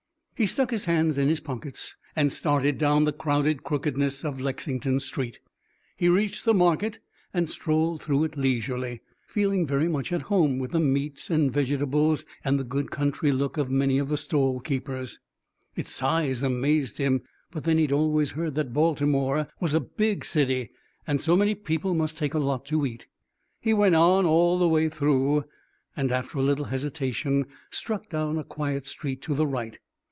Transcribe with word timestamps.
He 0.33 0.47
stuck 0.47 0.71
his 0.71 0.85
hands 0.85 1.19
in 1.19 1.29
his 1.29 1.39
pockets 1.39 1.97
and 2.15 2.33
started 2.33 2.79
down 2.79 3.03
the 3.03 3.13
crowded 3.13 3.63
crookedness 3.63 4.25
of 4.25 4.41
Lexington 4.41 4.99
Street. 4.99 5.39
He 5.95 6.09
reached 6.09 6.45
the 6.45 6.53
market 6.55 6.97
and 7.31 7.47
strolled 7.47 8.01
through 8.01 8.23
it 8.23 8.35
leisurely, 8.37 9.01
feeling 9.27 9.67
very 9.67 9.87
much 9.87 10.11
at 10.11 10.23
home 10.23 10.57
with 10.57 10.71
the 10.71 10.79
meats 10.79 11.29
and 11.29 11.53
vegetables 11.53 12.25
and 12.43 12.57
the 12.59 12.63
good 12.63 12.89
country 12.89 13.31
look 13.31 13.57
of 13.57 13.69
many 13.69 13.99
of 13.99 14.09
the 14.09 14.17
stall 14.17 14.59
keepers. 14.59 15.19
Its 15.75 15.91
size 15.91 16.41
amazed 16.41 16.97
him; 16.97 17.21
but 17.51 17.63
then 17.63 17.77
he'd 17.77 17.91
always 17.91 18.31
heard 18.31 18.55
that 18.55 18.73
Baltimore 18.73 19.47
was 19.59 19.75
a 19.75 19.79
big 19.79 20.25
city, 20.25 20.71
and 21.05 21.21
so 21.21 21.37
many 21.37 21.53
people 21.53 21.93
must 21.93 22.17
take 22.17 22.33
a 22.33 22.39
lot 22.39 22.65
to 22.65 22.83
eat. 22.83 23.05
He 23.59 23.75
went 23.75 23.93
on, 23.93 24.25
all 24.25 24.57
the 24.57 24.67
way 24.67 24.89
through, 24.89 25.43
and 25.95 26.11
after 26.11 26.39
a 26.39 26.41
little 26.41 26.65
hesitation 26.65 27.45
struck 27.69 28.09
down 28.09 28.39
a 28.39 28.43
quiet 28.43 28.87
street 28.87 29.21
to 29.21 29.35
the 29.35 29.45
right. 29.45 29.77